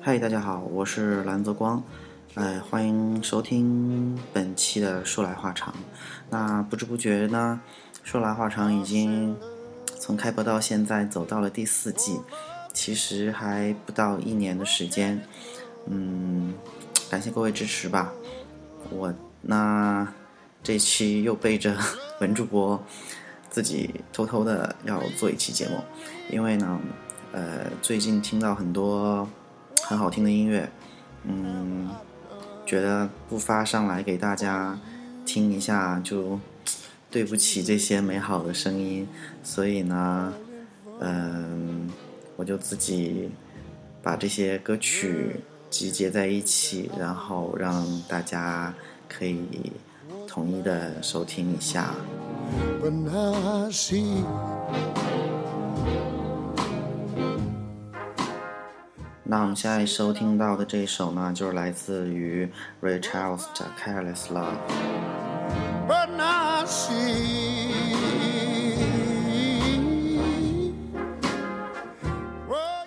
[0.00, 1.82] 嗨，大家好，我是蓝泽光，
[2.34, 5.74] 哎，欢迎收听本期的说来话长。
[6.30, 7.60] 那不知不觉呢，
[8.04, 9.36] 说来话长已经
[9.98, 12.20] 从开播到现在走到了第四季，
[12.72, 15.20] 其实还不到一年的时间。
[15.86, 16.54] 嗯，
[17.10, 18.12] 感谢各位支持吧。
[18.90, 20.06] 我那
[20.62, 21.76] 这期又背着
[22.22, 22.80] 文主播
[23.52, 25.78] 自己偷偷的要做一期节目，
[26.28, 26.80] 因为呢，
[27.30, 29.28] 呃，最近听到很多
[29.84, 30.68] 很好听的音乐，
[31.22, 31.88] 嗯，
[32.66, 34.80] 觉得不发上来给大家
[35.24, 36.40] 听一下就
[37.10, 39.06] 对不起这些美好的声音，
[39.44, 40.32] 所以呢，
[41.00, 41.88] 嗯，
[42.36, 43.30] 我就自己
[44.02, 45.36] 把这些歌曲。
[45.72, 48.74] 集结在一起，然后让大家
[49.08, 49.72] 可以
[50.28, 51.94] 统一的收听一下。
[59.24, 62.46] 那我们现在收听到的这首呢，就是来自于
[62.82, 64.56] Ray Charles 的《Careless Love》。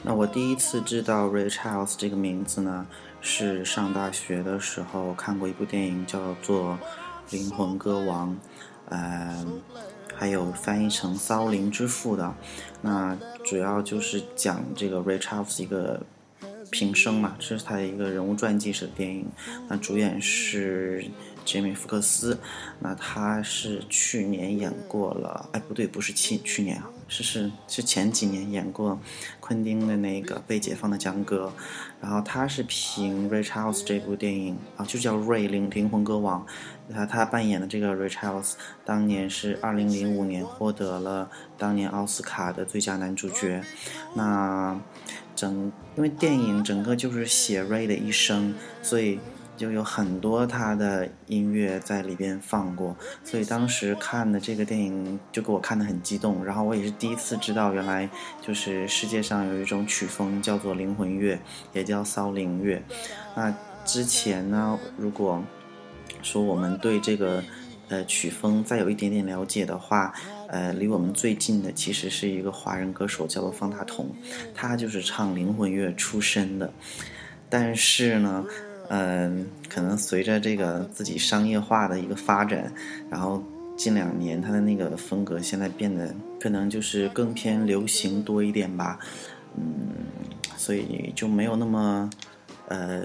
[0.04, 2.86] 那我第一次知道 Ray Charles 这个名字呢，
[3.22, 6.78] 是上大学的时候看过一部电影，叫做
[7.36, 8.30] 《灵魂歌王》，
[8.90, 9.62] 嗯，
[10.16, 12.34] 还有翻译成《骚灵之父》的。
[12.82, 16.02] 那主要就是讲这个 Richards 一个
[16.70, 19.26] 平生嘛，这是他的一个人物传记式的电影。
[19.68, 21.06] 那主演是
[21.44, 22.38] 杰米·福克斯，
[22.80, 26.90] 那他是去年演过了，哎，不对，不是去去年啊。
[27.08, 29.00] 是是是前几年演过
[29.40, 31.54] 昆汀的那个被解放的江歌，
[32.02, 36.46] 然后他是凭《Ray Charles》这部电影啊，就叫《Ray 灵灵魂歌王》，
[36.94, 38.54] 他他扮演的这个 Ray Charles，
[38.84, 43.64] 当年是二零零五年获得了当年奥斯卡的最佳男主角。
[44.16, 44.80] 那
[45.36, 49.20] 整因为电影整个就是写 Ray 的一生，所以。
[49.58, 56.44] 就有很多他的音乐在里边放过，所以当时看的这个电影就给我看得很激动。
[56.44, 58.10] 然后我也是第一次知道，原来
[58.42, 61.40] 就是世界上有一种曲风叫做灵魂乐，
[61.74, 62.82] 也叫骚灵乐。
[63.36, 63.56] 那
[63.86, 65.44] 之前呢，如果
[66.22, 67.44] 说我们对这个
[67.88, 70.14] 呃曲风再有一点点了解的话，
[70.50, 74.10] 呃，离我们最近的其实是一个华人歌手，叫做方大同，
[74.54, 76.74] 他就是唱灵魂乐出身的。
[77.50, 78.44] 但是呢。
[78.90, 82.72] 嗯，可能随着这个自己商业化的一个发展，
[83.10, 83.44] 然后
[83.76, 89.00] 近两年他的那个风格现在变得可能就是更偏流行多一点吧，
[89.58, 89.64] 嗯，
[90.56, 92.10] 所以就没有那么
[92.68, 93.04] 呃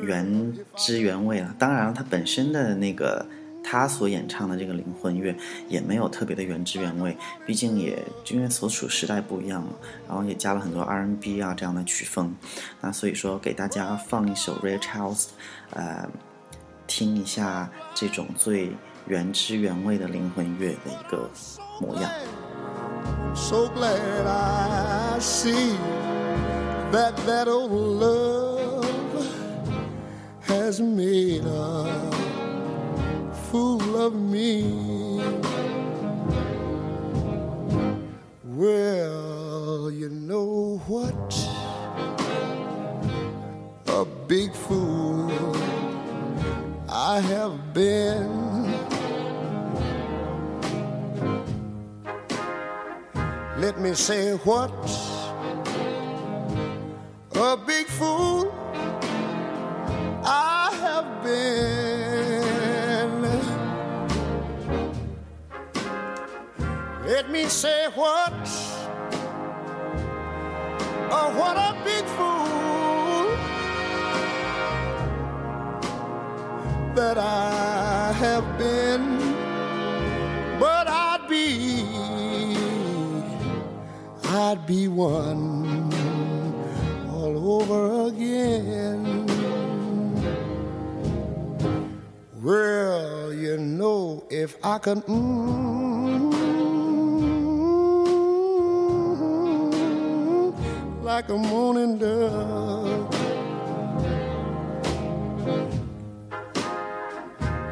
[0.00, 1.54] 原汁原味了。
[1.58, 3.26] 当然，他本身的那个。
[3.62, 5.34] 他所演唱的这个灵魂乐
[5.68, 9.70] 也没有特别的原汁原味，毕竟也因为所处时代不一样嘛，
[10.06, 12.34] 然后也加了很多 R&B 啊这样的曲风，
[12.80, 15.26] 那所以说给大家放一首 Ray Charles，
[15.70, 16.08] 呃，
[16.86, 18.70] 听一下这种最
[19.06, 21.30] 原汁原味的灵魂乐的一个
[21.80, 22.10] 模样。
[23.34, 25.76] So glad I see
[26.90, 28.86] that that old love
[30.46, 32.17] has made us.
[34.08, 34.62] Of me.
[38.42, 41.30] Well, you know what?
[43.86, 45.30] A big fool
[46.88, 48.32] I have been.
[53.58, 54.72] Let me say what?
[57.34, 58.57] A big fool
[67.38, 68.32] me say what?
[71.16, 73.26] Oh, what a big fool
[76.96, 79.04] that I have been.
[80.58, 81.84] But I'd be,
[84.24, 85.92] I'd be one
[87.12, 89.26] all over again.
[92.42, 94.98] Well, you know, if I could.
[95.06, 95.97] Mm,
[101.18, 103.10] like a morning dove.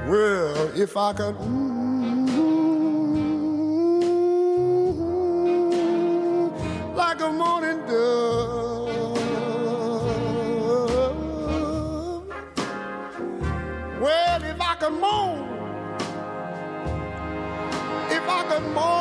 [0.09, 1.37] Well, if I could.
[1.37, 2.27] Mm,
[6.97, 9.17] like a morning dove.
[14.01, 15.39] Well, if I could moan,
[18.11, 18.96] if I could moan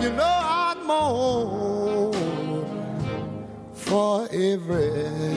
[0.00, 2.12] You know I'd mourn
[3.74, 5.36] for every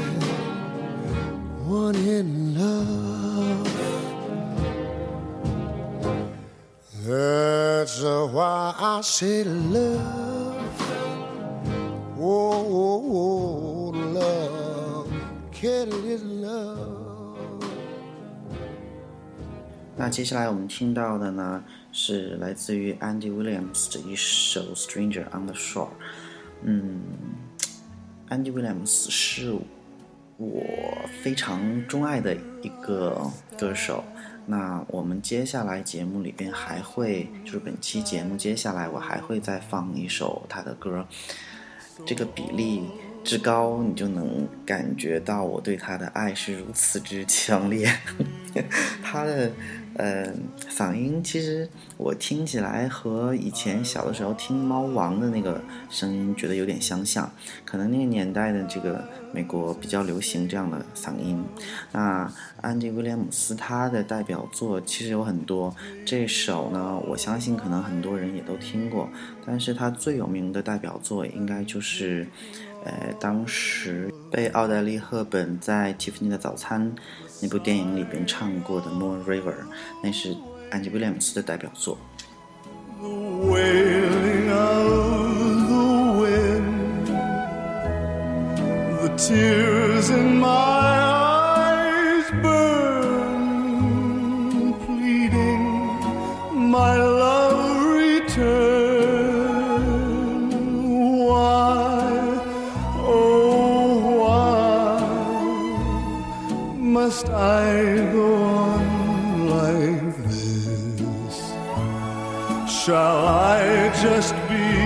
[1.68, 3.68] one in love.
[7.06, 10.82] That's why I say love.
[12.18, 15.12] Oh, oh, oh love.
[15.52, 16.94] Kelly love.
[19.96, 21.64] 那接下来我们听到的呢，
[21.94, 25.86] 是来自于 Andy Williams 的一首《Stranger on the Shore》。
[26.64, 27.02] 嗯
[28.30, 29.56] ，Andy Williams 是
[30.38, 30.64] 我
[31.22, 34.04] 非常钟爱的一个歌手。
[34.46, 41.08] 那我们接下来节目里边还会，就是本期节目接下来我还会再放一首他的歌。
[42.06, 42.82] 这个比例
[43.24, 47.92] 之高，你就能感觉到我对他的爱是如此之强烈。
[49.02, 49.52] 他的。
[49.96, 50.36] 嗯，
[50.76, 57.32] 嗓音其实我听起来和以前小的时候听猫王的那个声音觉得有点相像，
[57.64, 61.46] 可能那个年代的这个美国比较流行这样的嗓音。
[61.92, 62.28] 那
[62.60, 65.72] 安迪威廉姆斯他的代表作其实有很多，
[66.04, 69.08] 这首呢，我相信可能很多人也都听过，
[69.46, 72.26] 但是他最有名的代表作应该就是，
[72.84, 76.82] 呃，当时被奥黛丽赫本在《蒂芙尼的早餐》。
[77.42, 79.52] 那部电影里边唱过的《Moon River》，
[80.02, 80.36] 那是
[80.70, 81.98] 安吉·威廉姆斯的代表作。
[90.40, 90.63] must
[114.24, 114.83] must be.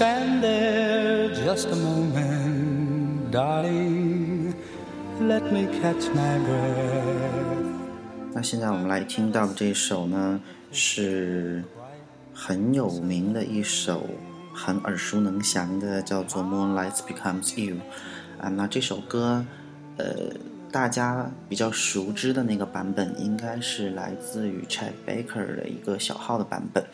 [0.00, 4.54] 'Stand there just a moment, darling.
[5.20, 7.66] Let me catch my breath.
[8.32, 10.40] 那现在我们来听到的这首呢，
[10.72, 11.62] 是
[12.32, 14.06] 很有名的一首，
[14.54, 17.76] 很耳熟能详的，叫做《Moonlight Becomes You》
[18.42, 18.48] 啊。
[18.48, 19.44] 那这首歌，
[19.98, 20.06] 呃，
[20.72, 26.84] 大家比较熟知的那个版本，应该是来自于 Chet Baker 的一个小号的版本。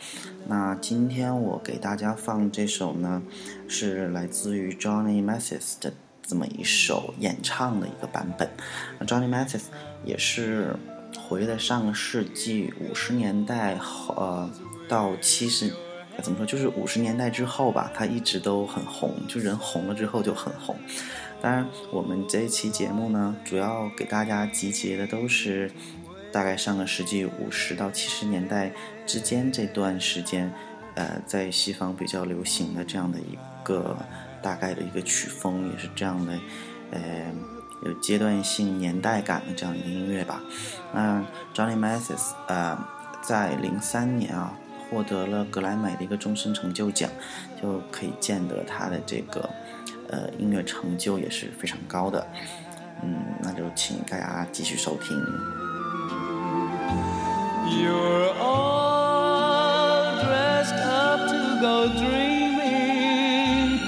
[0.47, 3.21] 那今天我给大家放这首呢，
[3.67, 5.93] 是来自于 Johnny Mathis 的
[6.23, 8.49] 这么一首演唱的一个版本。
[9.05, 9.65] Johnny Mathis
[10.03, 10.75] 也是
[11.19, 14.49] 活跃在上个世纪五十年代后，呃，
[14.89, 15.71] 到七十，
[16.23, 20.75] 怎么说，就是五十年代之后吧，他一直都很红，就人红了之后就很红。
[21.39, 25.71] 当然，我们这一期节目呢，主要给大家集结的都是
[26.31, 28.71] 大概上个世纪五十到七十年代
[29.05, 30.51] 之间这段时间，
[30.95, 33.95] 呃，在西方比较流行的这样的一个
[34.41, 36.33] 大概的一个曲风，也是这样的，
[36.89, 37.31] 呃，
[37.83, 40.41] 有阶段性、年代感的这样一个音乐吧。
[40.91, 42.75] 那 Johnny Mathis，呃，
[43.21, 44.57] 在零三年啊，
[44.89, 47.11] 获得了格莱美的一个终身成就奖，
[47.61, 49.47] 就可以见得他的这个。
[50.09, 52.25] 呃音乐成就也是非常高的
[53.03, 55.17] 嗯那就请大家继续收听
[57.69, 63.79] You're all dressed up to go dreaming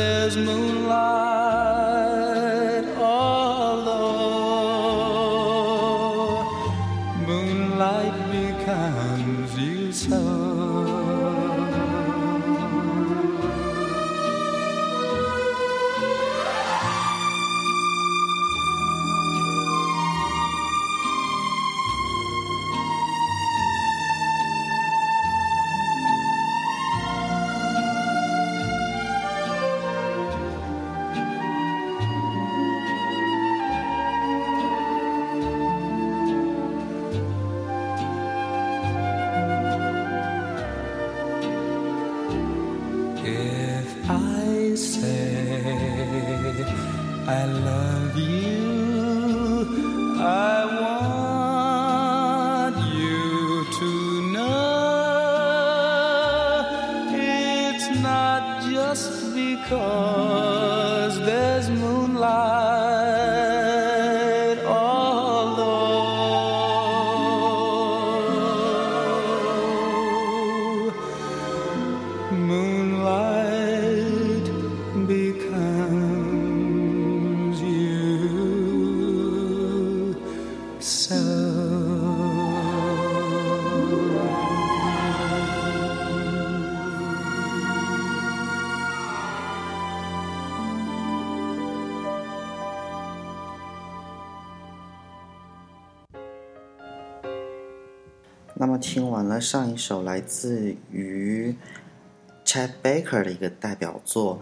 [0.00, 1.19] there's moonlight,
[98.60, 101.56] 那么听完了上一首来自于
[102.44, 104.38] Chet Baker 的一个代表作，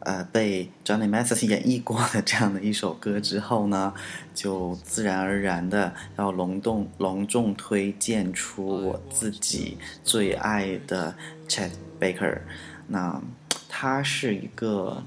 [0.00, 3.94] 呃，被 Johnny Mathis 演绎过的这样的一首歌之后呢，
[4.34, 11.14] 就自然而然的要隆重隆重推荐出我自己最爱的
[11.48, 12.40] Chet Baker。
[12.86, 13.22] 那
[13.70, 15.02] 他是一个，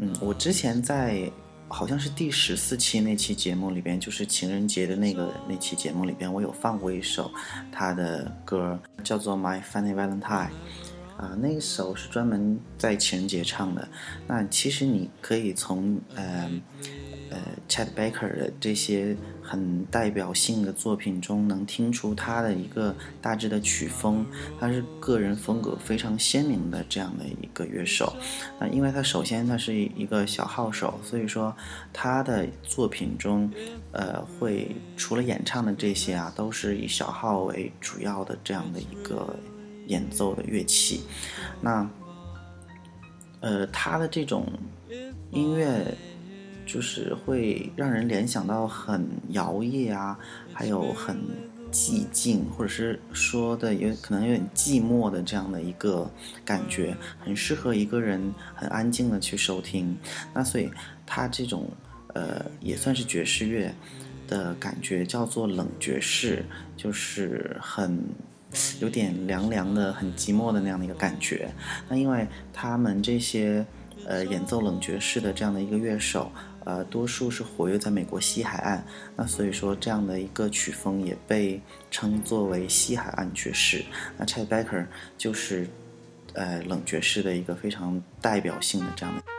[0.00, 1.30] 嗯，我之前在
[1.74, 7.28] 好像是第十四期那期节目里边，就是情人节的那个那期节目里边，我有放过一首
[7.72, 10.20] 他的歌，叫做《My Funny Valentine》。
[11.16, 13.88] 啊，那一首是专门在情人节唱的。
[14.28, 16.62] 那其实你可以从嗯
[17.34, 24.24] 呃 Chet Baker 的这些很代表性的作品中，能听出他的一个大致的曲风，
[24.60, 28.14] 他是个人风格非常鲜明的这样的一个乐手。
[28.60, 31.54] 那因为他首先他是一个小号手，所以说
[31.92, 33.50] 他的作品中，
[33.90, 39.36] 呃，会除了演唱的这些啊，都是以小号为主要的这样的一个。
[39.86, 41.02] 演奏的乐器，
[41.60, 41.86] 那，
[43.40, 44.50] 呃，他的这种
[45.30, 45.94] 音乐
[46.66, 50.18] 就是会让人联想到很摇曳啊，
[50.52, 51.16] 还有很
[51.70, 56.10] 寂静，或者是说的有可能有点寂寞的这样的一个
[56.44, 59.96] 感觉，很适合一个人很安静的去收听。
[60.32, 60.70] 那所以
[61.06, 61.68] 他这种
[62.14, 63.74] 呃也算是爵士乐
[64.26, 66.44] 的感觉，叫做冷爵士，
[66.76, 68.02] 就是很。
[68.78, 71.52] 有点凉凉的、很寂寞的那样的一个感觉。
[71.88, 73.66] 那因为他们这些
[74.06, 76.30] 呃演奏冷爵士的这样的一个乐手，
[76.64, 78.84] 呃，多数是活跃在美国西海岸，
[79.16, 83.84] 那所以说这样的一个曲风也被称作为西海岸爵士。
[84.16, 84.86] 那 Chet Baker
[85.18, 85.68] 就是
[86.32, 89.33] 呃冷爵士的一个非常代表性的这样的。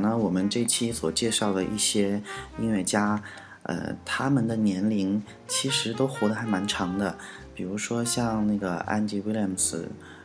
[0.00, 2.22] 那，我们这期所介绍的一些
[2.58, 3.22] 音乐家，
[3.64, 7.16] 呃，他们的年龄其实都活得还蛮长的。
[7.54, 9.84] 比如说像那个 Andy Williams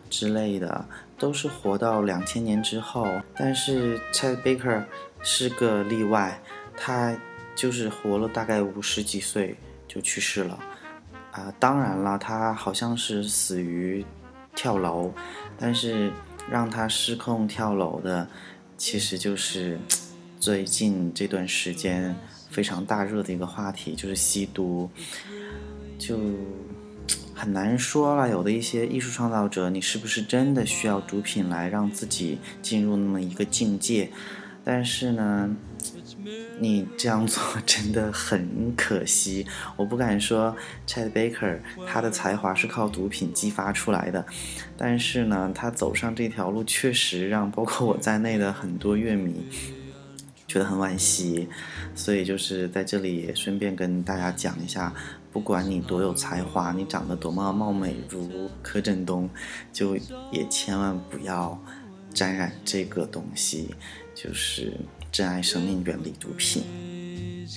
[0.10, 0.86] 之类的，
[1.18, 3.08] 都是活到两千年之后。
[3.36, 4.84] 但是 Chet Baker
[5.22, 6.40] 是个例外，
[6.78, 7.16] 他
[7.56, 10.60] 就是活了大概五十几岁就去世了。
[11.32, 14.06] 啊、当然了，他好像是死于
[14.54, 15.12] 跳楼，
[15.58, 16.12] 但是
[16.48, 18.28] 让他失控跳楼的。
[18.78, 19.80] 其实就是
[20.40, 22.16] 最近这段时间
[22.50, 24.90] 非常大热的一个话题，就是吸毒，
[25.98, 26.20] 就
[27.34, 28.30] 很难说了。
[28.30, 34.12] 有的一些艺术创造者，你是不是真的需要毒品来让自己进入那么一个境界？
[34.64, 35.56] 但是呢，
[36.60, 39.46] 你这样做 真的很可惜。
[39.76, 40.56] 我不敢说
[40.88, 44.26] Chad Baker 他的才华是靠毒品激发出来的，
[44.78, 49.34] 但是呢，他走上这条路确实让包括我在内的很多乐迷
[50.48, 51.48] 觉得很惋惜。
[51.96, 54.94] 所以就是在这里也顺便跟大家讲一下，
[55.32, 59.30] 不管你多有才华，你长得多么貌美如柯震东，
[59.72, 59.96] 就
[60.32, 61.60] 也千万不要
[62.14, 63.76] 沾染这个东西，
[64.16, 64.74] 就是
[65.14, 66.64] 珍爱生命，远离毒品。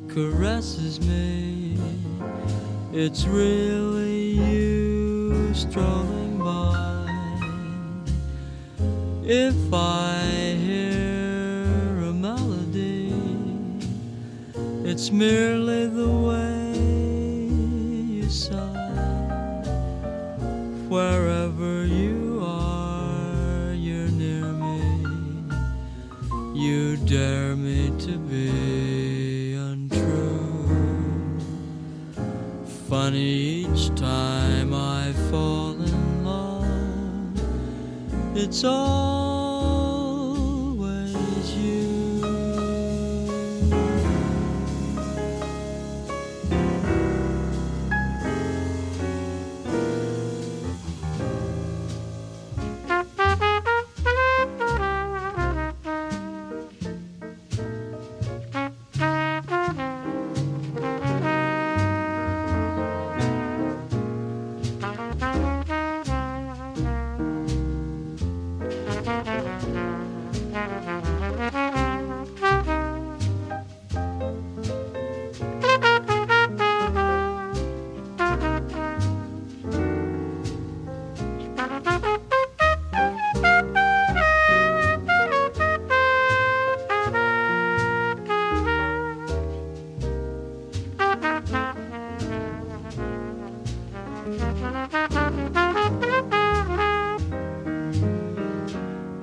[0.09, 1.79] caresses me.
[2.93, 7.07] It's really you strolling by.
[9.25, 11.65] If I hear
[12.03, 13.13] a melody,
[14.85, 16.75] it's merely the way
[18.21, 18.53] you sigh.
[20.91, 21.46] Wherever
[27.07, 30.69] dare me to be untrue.
[32.89, 37.41] Funny each time I fall in love,
[38.35, 39.26] it's always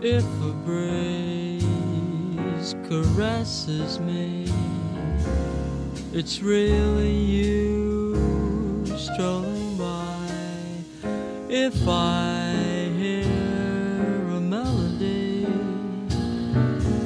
[0.02, 1.64] If a breeze
[2.90, 4.48] caresses me,
[6.14, 10.30] it's really you strolling by.
[11.48, 12.56] If I
[12.98, 13.28] hear
[14.30, 15.46] a melody,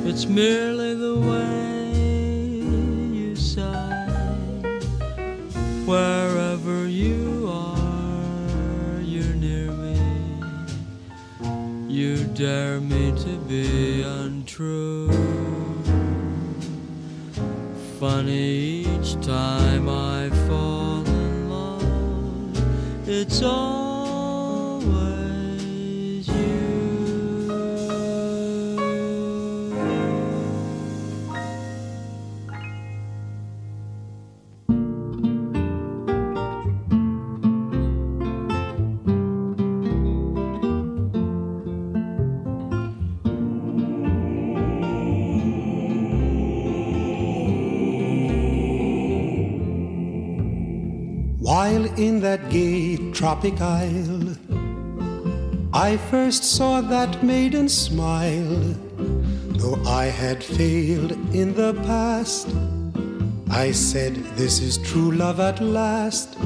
[0.05, 0.76] it's merely
[51.97, 54.35] in that gay tropic isle,
[55.73, 58.75] I first saw that maiden smile.
[59.59, 62.47] Though I had failed in the past,
[63.49, 66.37] I said, This is true love at last.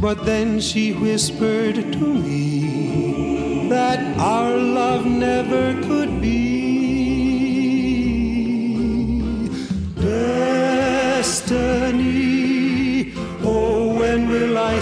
[0.00, 6.57] But then she whispered to me that our love never could be.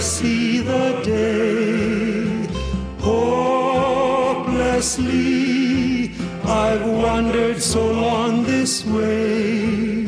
[0.06, 2.48] see the day?
[3.00, 3.72] Hopelessly,
[6.44, 10.06] I've wandered so long this way.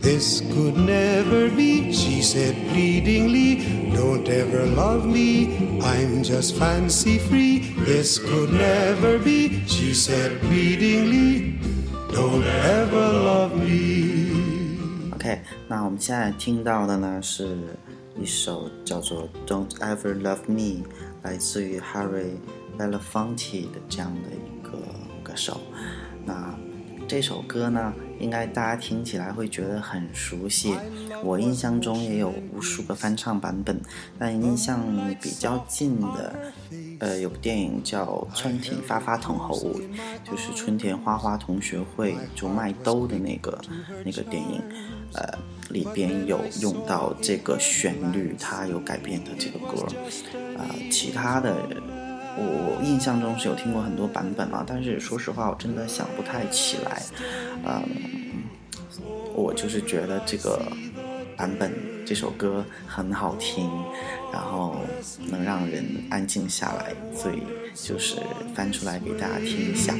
[0.00, 3.64] This could never be, she said pleadingly.
[3.94, 7.74] Don't ever love me, I'm just fancy free.
[7.78, 11.58] This could never be, she said pleadingly.
[12.12, 15.10] Don't ever love me.
[15.14, 17.56] OK，那我们现在听到的呢是
[18.19, 20.83] 一首叫做《Don't Ever Love Me》，
[21.23, 22.35] 来自于 Harry
[22.77, 24.77] Belafonte 的这样的一个
[25.23, 25.61] 歌手。
[26.25, 26.53] 那
[27.07, 30.75] 这首歌呢，应该大家听起来会觉得很熟悉，
[31.23, 33.79] 我印象中也有无数个翻唱版本。
[34.17, 34.79] 但印象
[35.21, 36.35] 比较近的，
[36.99, 38.05] 呃，有部电影叫
[38.35, 39.81] 《春田花花同学会》，
[40.29, 43.59] 就是春田花花同学会就卖兜的那个
[44.05, 44.61] 那个电影，
[45.13, 49.85] 呃，里边有用到这个旋律，它有改编的这个歌，
[50.57, 51.55] 啊、其他的。
[52.37, 57.01] 我我印象中是有听过很多版本啊，但是说实话，我真的想不太起来。
[57.65, 57.83] 嗯，
[59.33, 60.61] 我就是觉得这个
[61.35, 61.73] 版本
[62.05, 63.69] 这首歌很好听，
[64.31, 64.77] 然后
[65.27, 67.43] 能让人安静下来，所以
[67.75, 68.17] 就是
[68.55, 69.93] 翻出来给大家听一下。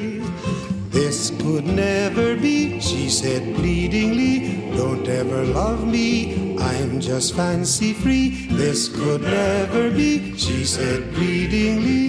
[0.92, 4.74] This could never be, she said pleadingly.
[4.76, 8.48] Don't ever love me, I'm just fancy free.
[8.58, 12.09] This could never be, she said pleadingly.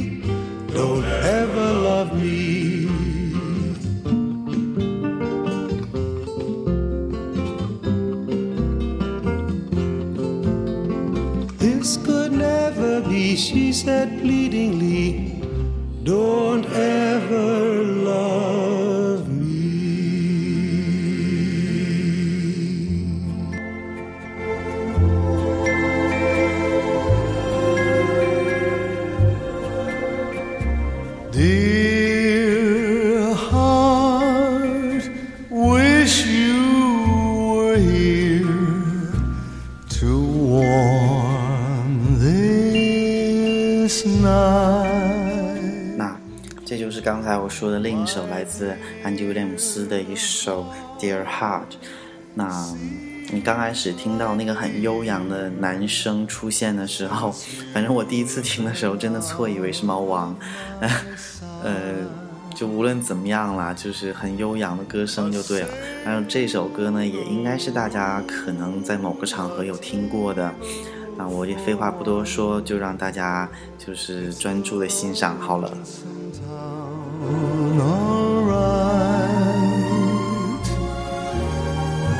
[0.80, 1.29] Lowland.
[47.60, 50.64] 说的另一首来自安迪威廉姆斯的一首
[50.98, 51.60] 《Dear Heart》。
[52.32, 52.74] 那
[53.30, 57.30] 你刚开始听到那个很悠扬的男声出现的时候，
[57.74, 60.34] 反正我第一次听的时候真的错以为是猫王，
[61.62, 61.96] 呃，
[62.54, 65.68] 就无论怎么样啦，就是很悠扬的歌声就对了。
[66.02, 70.50] 然后这首歌呢，也应该是大家可能在某个场合有听过的。
[71.18, 73.46] 那我也废话不多说，就让大家
[73.76, 75.70] 就是专注的欣赏好了。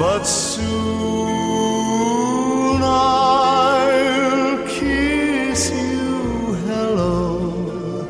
[0.00, 0.80] But soon
[2.82, 8.06] I'll kiss you hello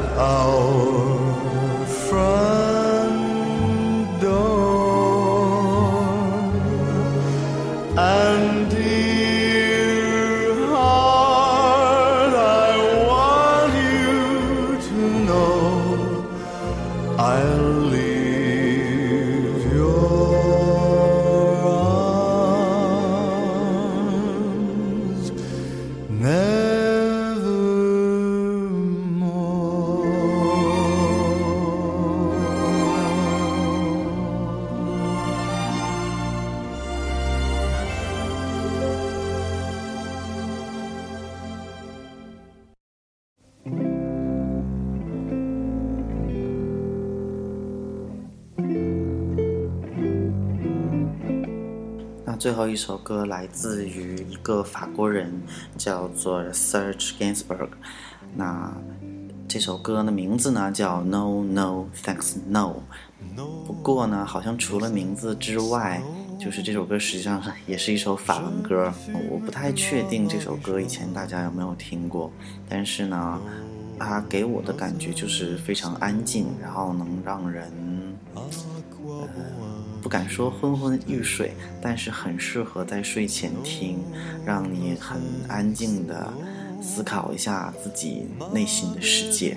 [0.00, 0.37] that I
[52.38, 55.42] 最后一首歌来自于一个法国人，
[55.76, 57.68] 叫做 Serge Gainsbourg。
[58.36, 58.72] 那
[59.48, 62.76] 这首歌的名字呢叫 No No Thanks No。
[63.66, 66.00] 不过呢，好像除了名字之外，
[66.38, 68.92] 就是这首歌实际上也是一首法文歌。
[69.28, 72.30] 我不太确定这首歌以前大家有没有听过，
[72.68, 73.40] 但是呢，
[73.98, 77.68] 它给我的感觉就是非常安静，然后能让人。
[80.02, 83.98] 不敢说昏昏欲睡，但是很适合在睡前听，
[84.44, 86.32] 让你很安静的
[86.80, 89.56] 思考一下自己内心的世界。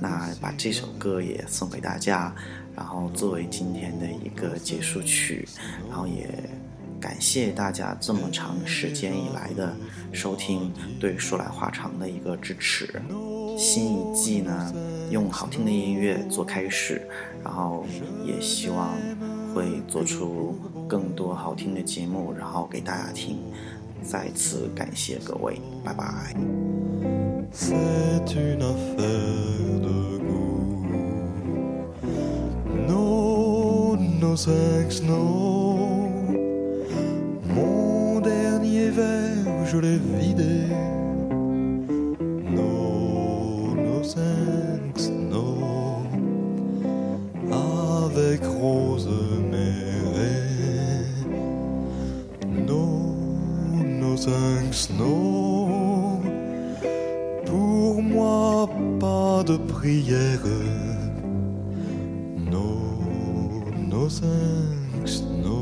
[0.00, 2.34] 那把这首歌也送给大家，
[2.76, 5.48] 然后作为今天的一个结束曲，
[5.88, 6.28] 然后也
[7.00, 9.74] 感谢大家这么长时间以来的
[10.12, 13.00] 收听，对说来话长的一个支持。
[13.56, 14.72] 新一季呢，
[15.10, 17.00] 用好听的音乐做开始，
[17.44, 17.86] 然后
[18.26, 18.96] 也希望
[19.54, 20.54] 会做出
[20.88, 23.38] 更多好听的节目，然后给大家听。
[24.02, 26.34] 再次感谢各位，拜拜。
[27.52, 30.86] C'est une affaire de goût.
[32.88, 36.08] No, no, sax no
[37.54, 40.66] Mon dernier verre, je l'ai vidé.
[54.24, 54.72] cinq.
[57.46, 58.68] Pour moi,
[59.00, 60.46] pas de prière.
[62.52, 62.68] No,
[63.90, 65.60] no thanks, no.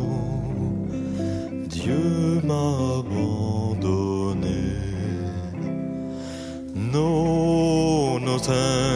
[1.69, 2.67] Dieu m'a
[2.99, 4.63] abandonné.
[6.75, 8.90] No, no thanks.